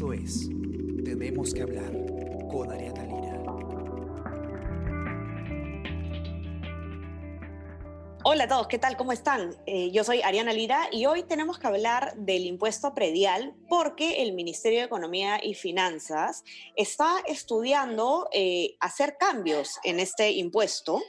[0.00, 0.48] Esto es
[1.04, 1.92] Tenemos que hablar
[2.50, 3.42] con Ariana Lira.
[8.24, 8.96] Hola a todos, ¿qué tal?
[8.96, 9.54] ¿Cómo están?
[9.66, 14.32] Eh, yo soy Ariana Lira y hoy tenemos que hablar del impuesto predial porque el
[14.32, 16.44] Ministerio de Economía y Finanzas
[16.76, 21.02] está estudiando eh, hacer cambios en este impuesto.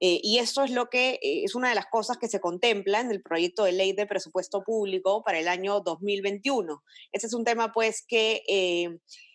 [0.00, 3.10] Eh, y esto es lo que es una de las cosas que se contempla en
[3.10, 6.82] el proyecto de ley de presupuesto público para el año 2021.
[7.12, 8.42] Este es un tema pues que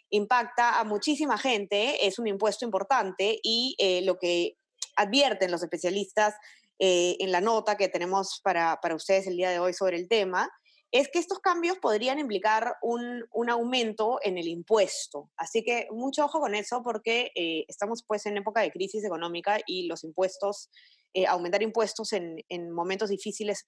[0.10, 4.58] impacta a muchísima gente, es un impuesto importante y lo que
[4.96, 6.36] advierten los especialistas
[6.82, 10.08] eh, en la nota que tenemos para, para, ustedes el día de hoy sobre el
[10.08, 10.50] tema,
[10.92, 15.30] es que estos cambios podrían implicar un, un aumento en el impuesto.
[15.38, 19.60] Así que mucho ojo con eso porque eh, estamos pues en época de crisis económica
[19.68, 20.70] y los impuestos,
[21.14, 23.66] eh, aumentar impuestos en, en momentos difíciles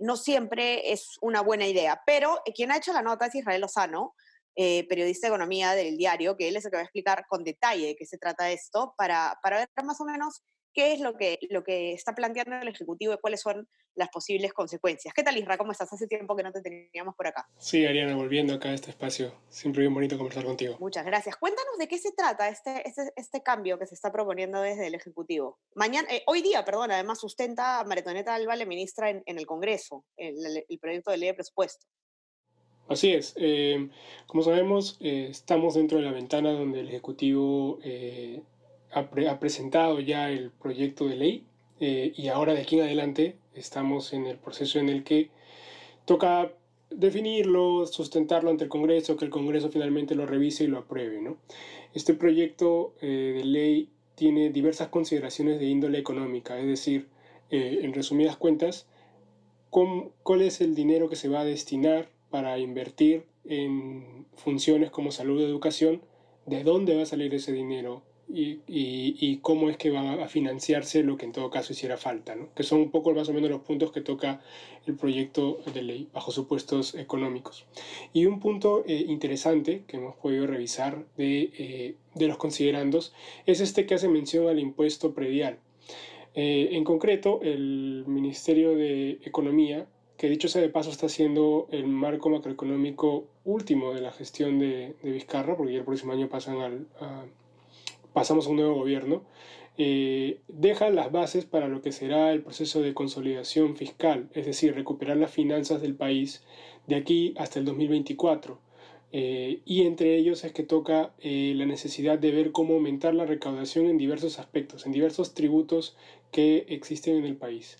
[0.00, 2.02] no siempre es una buena idea.
[2.04, 4.14] Pero quien ha hecho la nota es Israel Lozano,
[4.54, 7.86] periodista de economía del diario, que él es el que va a explicar con detalle
[7.86, 11.38] de qué se trata esto, para, para ver más o menos qué es lo que,
[11.50, 15.12] lo que está planteando el Ejecutivo y cuáles son las posibles consecuencias.
[15.14, 15.58] ¿Qué tal, Isra?
[15.58, 15.92] ¿Cómo estás?
[15.92, 17.48] Hace tiempo que no te teníamos por acá.
[17.58, 19.34] Sí, Ariana, volviendo acá a este espacio.
[19.48, 20.76] Siempre bien bonito conversar contigo.
[20.78, 21.36] Muchas gracias.
[21.36, 24.94] Cuéntanos de qué se trata este, este, este cambio que se está proponiendo desde el
[24.94, 25.58] Ejecutivo.
[25.74, 30.64] Mañana, eh, hoy día, perdón, además sustenta Maretoneta Alba, la ministra, en, el Congreso, el,
[30.68, 31.86] el, proyecto de ley de presupuesto.
[32.88, 33.34] Así es.
[33.36, 33.88] Eh,
[34.26, 37.78] como sabemos, eh, estamos dentro de la ventana donde el Ejecutivo
[38.92, 41.44] ha, presentado ya el proyecto de ley
[41.80, 45.30] eh, y ahora de aquí en adelante estamos en el proceso en el que
[46.04, 46.52] toca
[46.90, 51.20] definirlo, sustentarlo ante el Congreso, que el Congreso finalmente lo revise y lo apruebe.
[51.20, 51.36] ¿no?
[51.94, 57.08] Este proyecto eh, de ley tiene diversas consideraciones de índole económica, es decir,
[57.50, 58.86] eh, en resumidas cuentas,
[59.70, 65.40] cuál es el dinero que se va a destinar para invertir en funciones como salud
[65.40, 66.02] y educación,
[66.46, 71.16] de dónde va a salir ese dinero, y, cómo es que va a financiarse lo
[71.16, 72.48] que en todo caso hiciera falta, ¿no?
[72.54, 74.40] que son un poco más o menos los puntos que toca
[74.86, 77.66] el proyecto de ley bajo supuestos económicos.
[78.12, 83.12] Y un punto eh, interesante que hemos podido revisar de, eh, de, los considerandos
[83.46, 85.58] es este que hace mención al impuesto predial.
[86.34, 89.86] Eh, en concreto, el Ministerio de Economía,
[90.16, 94.94] que dicho sea de paso está siendo el marco macroeconómico último de la gestión de,
[95.02, 96.86] de Vizcarra, porque ya el próximo año pasan al,
[98.20, 99.24] pasamos a un nuevo gobierno,
[99.78, 104.74] eh, deja las bases para lo que será el proceso de consolidación fiscal, es decir,
[104.74, 106.42] recuperar las finanzas del país
[106.86, 108.60] de aquí hasta el 2024.
[109.12, 113.24] Eh, y entre ellos es que toca eh, la necesidad de ver cómo aumentar la
[113.24, 115.96] recaudación en diversos aspectos, en diversos tributos
[116.30, 117.78] que existen en el país.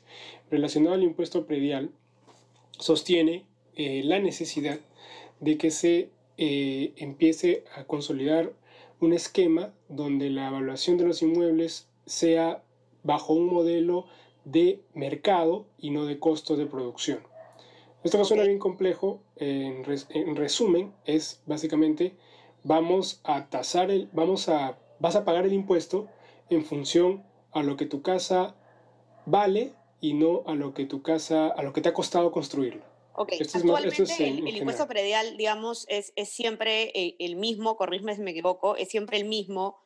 [0.50, 1.90] Relacionado al impuesto predial,
[2.78, 3.44] sostiene
[3.76, 4.80] la necesidad
[5.40, 6.08] de que se
[6.38, 8.54] empiece a consolidar
[9.00, 12.62] un esquema donde la evaluación de los inmuebles sea
[13.02, 14.06] bajo un modelo
[14.44, 17.20] de mercado y no de costos de producción.
[18.02, 19.84] Esto que suena bien complejo, en,
[20.36, 22.14] resumen, es básicamente
[22.64, 26.08] vamos a tasar el, vamos a, vas a pagar el impuesto
[26.48, 27.22] en función
[27.52, 28.54] a lo que tu casa
[29.26, 32.89] vale y no a lo que tu casa, a lo que te ha costado construirlo.
[33.14, 38.30] Ok, actualmente el, impuesto predial, digamos, es, es siempre eh, el mismo, corrígeme si me
[38.30, 39.78] equivoco, es siempre el mismo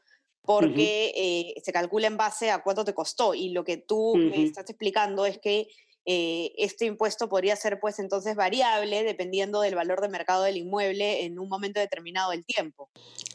[0.42, 4.44] porque eh, se calcula en base a cuánto te costó y lo que tú me
[4.44, 5.68] estás explicando es que
[6.06, 11.24] eh, este impuesto podría ser pues entonces variable dependiendo del valor de mercado del inmueble
[11.24, 12.90] en un momento determinado del tiempo.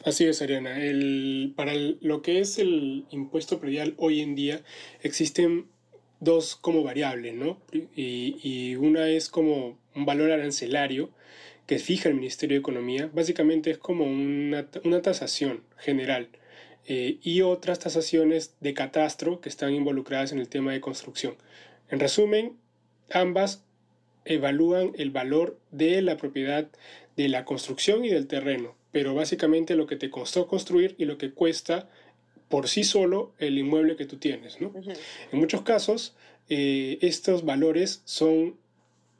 [0.06, 0.80] Así es, Ariana.
[0.80, 4.64] El, para lo que es el impuesto predial hoy en día
[5.02, 5.68] existen
[6.20, 7.60] dos como variables, ¿no?
[7.96, 11.10] Y, una es como un valor arancelario
[11.66, 16.30] que fija el Ministerio de Economía, básicamente es como una, una tasación general,
[16.92, 21.36] eh, y otras tasaciones de catastro que están involucradas en el tema de construcción.
[21.90, 22.58] En resumen,
[23.12, 23.64] ambas
[24.26, 26.68] evalúan el valor de la propiedad
[27.16, 31.18] de la construcción y del terreno, pero básicamente lo que te costó construir y lo
[31.18, 31.90] que cuesta
[32.50, 34.60] por sí solo el inmueble que tú tienes.
[34.60, 34.74] ¿no?
[35.32, 36.16] En muchos casos,
[36.50, 38.58] eh, estos valores son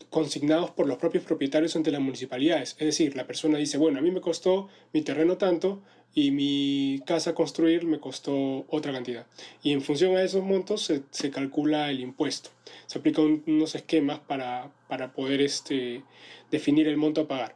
[0.10, 2.76] consignados por los propios propietarios ante las municipalidades.
[2.80, 5.84] Es decir, la persona dice, bueno, a mí me costó mi terreno tanto
[6.16, 9.28] y mi casa construir me costó otra cantidad.
[9.62, 12.50] Y en función a esos montos se, se calcula el impuesto.
[12.88, 16.04] Se aplican unos esquemas para, para poder este,
[16.50, 17.56] definir el monto a pagar.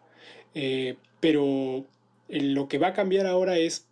[0.53, 1.85] Eh, pero
[2.29, 3.87] lo que va a cambiar ahora es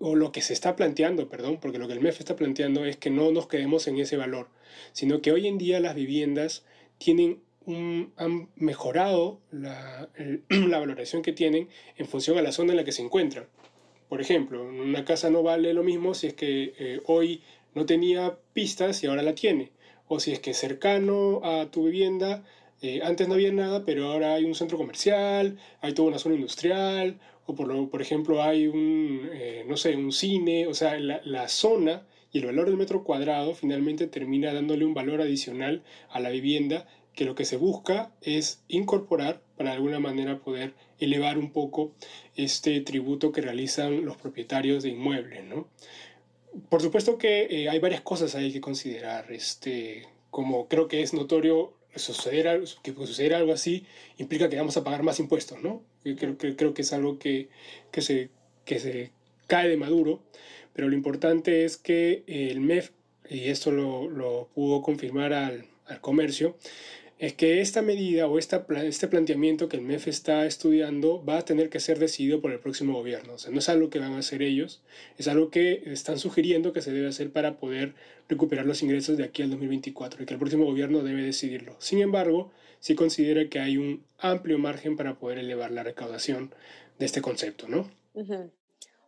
[0.00, 2.96] o lo que se está planteando, perdón, porque lo que el MEF está planteando es
[2.96, 4.48] que no nos quedemos en ese valor,
[4.92, 6.64] sino que hoy en día las viviendas
[6.98, 10.08] tienen un, han mejorado la,
[10.48, 13.46] valoración que tienen en función a la zona en la que se encuentran.
[14.08, 17.42] Por ejemplo, una casa no vale lo mismo si es que eh, hoy
[17.74, 19.72] no tenía pistas y ahora la tiene.
[20.06, 22.42] O si es que cercano a tu vivienda,
[22.80, 26.36] eh, antes no había nada, pero ahora hay un centro comercial, hay toda una zona
[26.36, 30.98] industrial, o por, lo, por ejemplo hay un, eh, no sé, un cine, o sea,
[30.98, 35.82] la, la zona y el valor del metro cuadrado finalmente termina dándole un valor adicional
[36.10, 40.74] a la vivienda que lo que se busca es incorporar para de alguna manera poder
[41.00, 41.92] elevar un poco
[42.36, 45.66] este tributo que realizan los propietarios de inmuebles, ¿no?
[46.68, 51.12] Por supuesto que eh, hay varias cosas ahí que considerar, este, como creo que es
[51.12, 53.86] notorio suceder, que suceder algo así
[54.18, 55.82] implica que vamos a pagar más impuestos, ¿no?
[56.02, 57.48] Creo, creo, creo que es algo que,
[57.90, 58.30] que, se,
[58.64, 59.12] que se
[59.46, 60.22] cae de maduro,
[60.72, 62.90] pero lo importante es que el MEF,
[63.28, 66.56] y esto lo, lo pudo confirmar al, al comercio,
[67.18, 71.44] es que esta medida o esta, este planteamiento que el MEF está estudiando va a
[71.44, 73.34] tener que ser decidido por el próximo gobierno.
[73.34, 74.82] O sea, no es algo que van a hacer ellos,
[75.16, 77.94] es algo que están sugiriendo que se debe hacer para poder
[78.28, 81.74] recuperar los ingresos de aquí al 2024 y que el próximo gobierno debe decidirlo.
[81.80, 86.54] Sin embargo, sí considera que hay un amplio margen para poder elevar la recaudación
[86.98, 87.90] de este concepto, ¿no?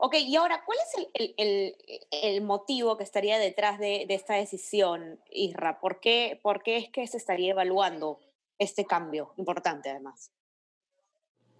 [0.02, 1.76] Ok, y ahora, ¿cuál es el, el,
[2.10, 5.78] el, motivo que estaría detrás de, de, esta decisión, Isra?
[5.78, 8.18] ¿Por qué, ¿Por qué es que se estaría evaluando
[8.58, 10.30] este cambio importante, además?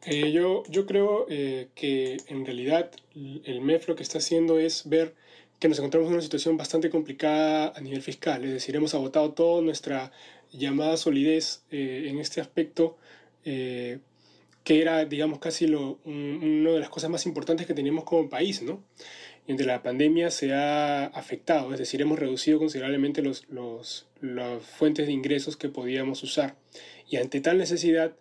[0.06, 4.88] Eh, yo, yo creo eh, que en realidad el MEF lo que está haciendo es
[4.88, 5.14] ver
[5.58, 9.32] que nos encontramos en una situación bastante complicada a nivel fiscal, es decir, hemos agotado
[9.32, 10.12] toda nuestra
[10.50, 12.96] llamada solidez eh, en este aspecto
[14.65, 18.62] que era, digamos, casi lo, una de las cosas más importantes que teníamos como país,
[18.62, 18.83] ¿no?
[19.47, 24.62] Y entre la pandemia se ha afectado, es decir, hemos reducido considerablemente los, los, las
[24.62, 26.57] fuentes de ingresos que podíamos usar.
[27.09, 28.17] Y ante tal necesidad,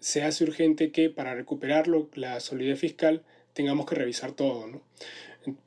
[0.00, 3.22] se hace urgente que para recuperarlo, la solidez fiscal,
[3.54, 4.82] tengamos que revisar todo, ¿no?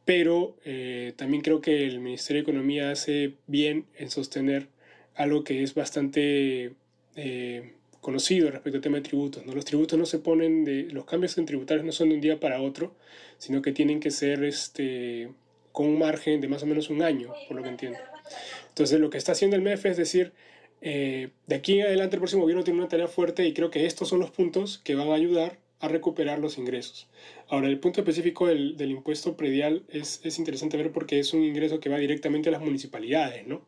[0.05, 4.67] Pero eh, también creo que el Ministerio de Economía hace bien en sostener
[5.15, 6.73] algo que es bastante
[7.15, 7.73] eh,
[8.07, 9.45] conocido respecto al tema de tributos.
[9.45, 9.53] ¿no?
[9.53, 10.83] Los tributos no se ponen de.
[10.83, 12.95] Los cambios en tributarios no son de un día para otro,
[13.37, 15.29] sino que tienen que ser este,
[15.73, 17.99] con un margen de más o menos un año, por lo que entiendo.
[18.69, 20.31] Entonces, lo que está haciendo el MEF es decir,
[20.79, 23.85] eh, de aquí en adelante el próximo gobierno tiene una tarea fuerte y creo que
[23.85, 27.09] estos son los puntos que van a ayudar a recuperar los ingresos.
[27.49, 31.43] Ahora, el punto específico del, del impuesto predial es, es interesante ver porque es un
[31.43, 33.65] ingreso que va directamente a las municipalidades, ¿no?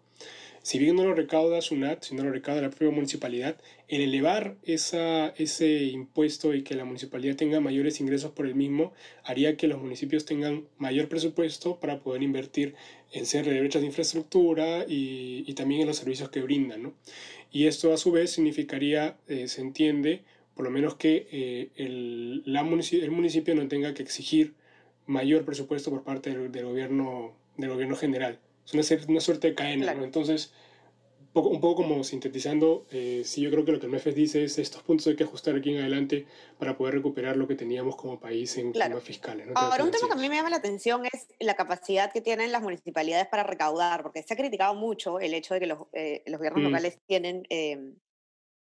[0.70, 3.58] Si bien no lo recauda SUNAT, sino lo recauda la propia municipalidad,
[3.88, 8.94] el elevar ese impuesto y que la municipalidad tenga mayores ingresos por el mismo
[9.24, 12.76] haría que los municipios tengan mayor presupuesto para poder invertir
[13.12, 16.84] en cierre de brechas de infraestructura y, también en los servicios que brindan.
[16.84, 16.94] ¿no?
[17.52, 20.22] Y esto a su vez significaría, eh, se entiende,
[20.54, 22.44] por lo menos que eh, el,
[23.10, 24.54] municipio, no tenga que exigir
[25.08, 27.34] mayor presupuesto por parte del gobierno
[27.96, 28.38] general
[28.74, 30.04] es una, una suerte de cadena, ¿no?
[30.04, 30.54] Entonces,
[31.30, 34.16] un poco, un poco como sintetizando, eh, sí, yo creo que lo que el MEFES
[34.16, 36.26] dice es estos puntos hay que ajustar aquí en adelante
[36.58, 38.90] para poder recuperar lo que teníamos como país en claro.
[38.92, 39.46] temas fiscales.
[39.46, 39.54] ¿no?
[39.56, 42.52] Ahora, un tema que a mí me llama la atención es la capacidad que tienen
[42.52, 46.24] las municipalidades para recaudar, porque se ha criticado mucho el hecho de que los, eh,
[46.26, 46.66] los gobiernos mm.
[46.66, 47.94] locales tienen, eh,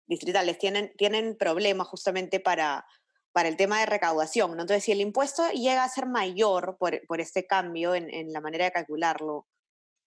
[0.05, 2.85] distritales, tienen, tienen problemas justamente para,
[3.31, 4.57] para el tema de recaudación.
[4.57, 4.63] ¿no?
[4.63, 8.41] Entonces, si el impuesto llega a ser mayor por, por este cambio en, en la
[8.41, 9.47] manera de calcularlo,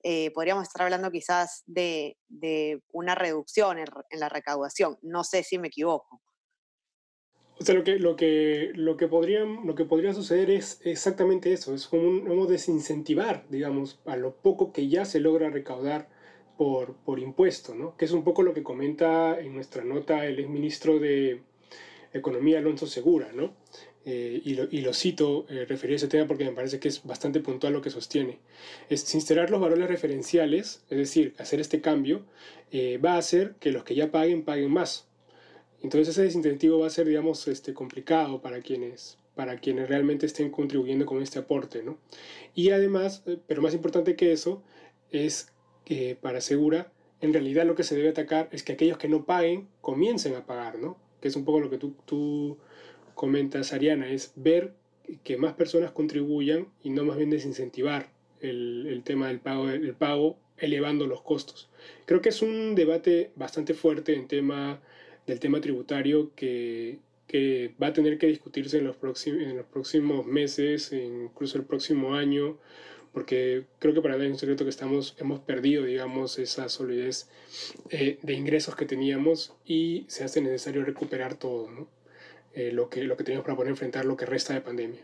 [0.02, 4.98] eh, podríamos estar hablando quizás de, de una reducción en, la recaudación.
[5.02, 6.20] No sé si me equivoco.
[7.58, 11.52] O sea, lo que, lo que, lo que, podría, lo que podría suceder es exactamente
[11.52, 16.08] eso, es como un, desincentivar, digamos, a lo poco que ya se logra recaudar
[16.56, 17.98] por, por impuesto, ¿no?
[17.98, 21.42] Que es un poco lo que comenta en nuestra nota el exministro de
[22.14, 23.54] Economía, Alonso Segura, ¿no?
[24.06, 26.88] Eh, y, lo, y, lo, cito eh, referido a ese tema porque me parece que
[26.88, 28.38] es bastante puntual lo que sostiene.
[28.88, 32.24] Es instalar los valores referenciales, es decir, hacer este cambio,
[32.72, 35.06] eh, va a hacer que los que ya paguen paguen más.
[35.82, 40.50] Entonces ese desincentivo va a ser, digamos, este, complicado para quienes, para quienes realmente estén
[40.50, 41.82] contribuyendo con este aporte.
[41.82, 41.98] ¿no?
[42.54, 44.62] Y además, eh, pero más importante que eso,
[45.10, 45.52] es
[45.84, 49.26] que para Segura, en realidad lo que se debe atacar es que aquellos que no
[49.26, 50.96] paguen comiencen a pagar, ¿no?
[51.20, 52.58] que es un poco lo que tú, tú
[53.20, 54.72] comenta Sariana, es ver
[55.24, 58.08] que más personas contribuyan y no más bien desincentivar
[58.40, 61.68] el, el tema del pago, el pago elevando los costos.
[62.06, 64.80] Creo que es un debate bastante fuerte en tema,
[65.26, 69.66] del tema tributario que, que va a tener que discutirse en los, próximos, en los
[69.66, 72.56] próximos meses, incluso el próximo año,
[73.12, 77.28] porque creo que para nadie es un secreto que estamos, hemos perdido, digamos, esa solidez
[77.90, 81.99] eh, de ingresos que teníamos y se hace necesario recuperar todo, ¿no?
[82.52, 85.00] Eh, lo, que, lo que teníamos para poder enfrentar lo que resta de pandemia.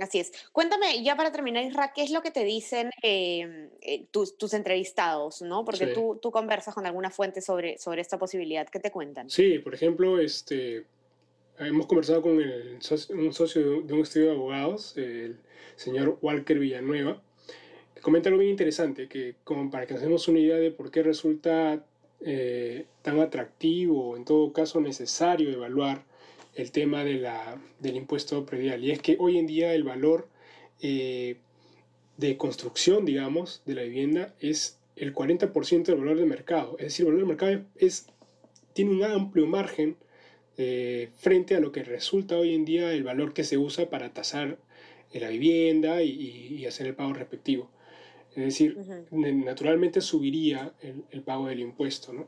[0.00, 0.32] así es.
[0.50, 4.54] Cuéntame, ya para terminar, Isra, ¿qué es lo que te dicen em, eh, tus, tus,
[4.54, 5.42] entrevistados?
[5.42, 5.64] ¿no?
[5.64, 8.66] Porque tú, tú, conversas con alguna fuente sobre, sobre esta posibilidad.
[8.68, 9.28] ¿Qué te cuentan?
[9.28, 10.86] Sí, por ejemplo, este,
[11.58, 12.78] hemos conversado con el,
[13.10, 15.38] un socio de un estudio de abogados, el
[15.76, 17.20] señor Walker Villanueva,
[17.94, 20.90] que comenta algo bien interesante, que como para que nos demos una idea de por
[20.90, 21.84] qué resulta
[22.24, 26.04] eh, tan atractivo, en todo caso necesario evaluar
[26.54, 28.84] el tema de la, del impuesto predial.
[28.84, 30.28] Y es que hoy en día el valor
[30.80, 31.36] eh,
[32.16, 36.76] de construcción, digamos, de la vivienda es el 40% del valor de mercado.
[36.78, 38.06] Es decir, el valor de mercado es,
[38.72, 39.96] tiene un amplio margen
[40.58, 44.12] eh, frente a lo que resulta hoy en día el valor que se usa para
[44.12, 44.58] tasar
[45.12, 47.70] la vivienda y, hacer el pago respectivo.
[48.34, 48.78] Es decir,
[49.10, 50.72] naturalmente subiría
[51.10, 52.12] el, pago del impuesto.
[52.12, 52.26] ¿no?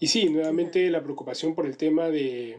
[0.00, 2.58] Y sí, nuevamente la preocupación por el tema de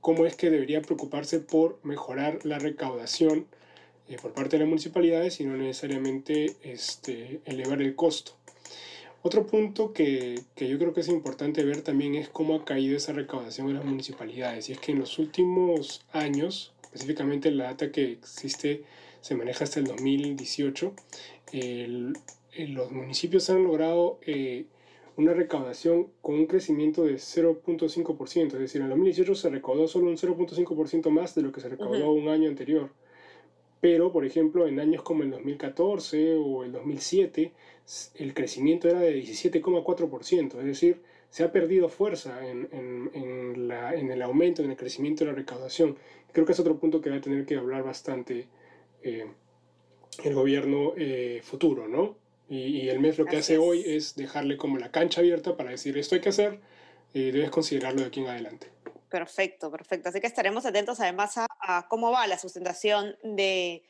[0.00, 3.46] cómo es que debería preocuparse por mejorar la recaudación
[4.08, 8.32] eh, por parte de las municipalidades y no necesariamente este, elevar el costo.
[9.22, 12.96] Otro punto que, que, yo creo que es importante ver también es cómo ha caído
[12.96, 14.68] esa recaudación en las municipalidades.
[14.68, 18.82] Y es que en los últimos años, específicamente la data que existe,
[19.22, 20.92] se maneja hasta el 2018,
[21.52, 24.66] los municipios han logrado eh,
[25.16, 28.46] una recaudación con un crecimiento de 0.5%.
[28.46, 31.68] Es decir, en el 2018 se recaudó solo un 0.5% más de lo que se
[31.68, 32.90] recaudó un año anterior.
[33.80, 37.52] Pero, por ejemplo, en años como el 2014 o el 2007,
[38.14, 44.10] el crecimiento era de 17,4%, es decir, se ha perdido fuerza en, en, la, en,
[44.10, 45.96] el aumento, en el crecimiento de la recaudación.
[46.30, 48.46] Creo que es otro punto que va a tener que hablar bastante
[49.02, 49.26] eh,
[50.22, 52.16] el gobierno eh, futuro, ¿no?
[52.48, 55.96] Y, el MEF lo que hace hoy es dejarle como la cancha abierta para decir
[55.96, 56.60] esto hay que hacer
[57.14, 58.68] y debes considerarlo de aquí en adelante.
[59.08, 60.10] Perfecto, perfecto.
[60.10, 63.84] Así que estaremos atentos además a, cómo va la sustentación de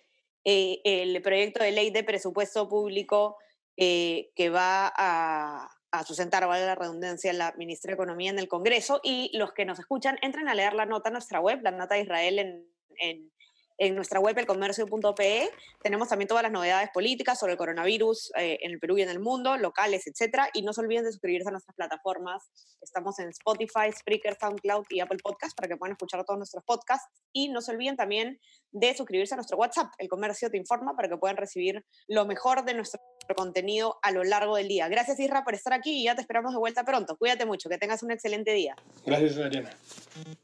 [0.45, 3.37] eh, el proyecto de ley de presupuesto público
[3.77, 5.71] eh, que va a,
[6.07, 9.01] sustentar, vale la redundancia, la ministra de Economía en el Congreso.
[9.03, 11.97] Y los que nos escuchan, entren a leer la nota en nuestra web, la nota
[11.97, 12.67] de Israel en,
[12.99, 13.32] en
[13.79, 15.51] en nuestra web elcomercio.pe
[15.83, 19.09] tenemos también todas las novedades políticas sobre el coronavirus eh, en el Perú y en
[19.09, 20.49] el mundo, locales, etcétera.
[20.53, 22.51] Y no se olviden de suscribirse a nuestras plataformas.
[22.81, 27.09] Estamos en Spotify, Spreaker, SoundCloud y Apple Podcast para que puedan escuchar todos nuestros podcasts.
[27.33, 28.39] Y no se olviden también
[28.71, 29.93] de suscribirse a nuestro WhatsApp.
[29.99, 33.01] El Comercio te informa para que puedan recibir lo mejor de nuestro
[33.37, 34.89] contenido a lo largo del día.
[34.89, 37.17] Gracias, Isra, por estar aquí y ya te esperamos de vuelta pronto.
[37.17, 38.77] Cuídate mucho, que tengas un excelente día.
[39.07, 39.71] Gracias, Adriana.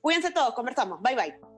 [0.00, 1.00] Cuídense todos, conversamos.
[1.02, 1.57] Bye, bye.